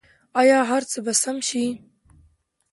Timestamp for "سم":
1.21-1.37